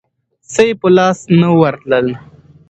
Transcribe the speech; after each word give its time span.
څه 0.51 0.61
یې 0.67 0.73
په 0.81 0.87
لاس 0.97 1.19
نه 1.39 1.47
ورتلل. 1.59 2.07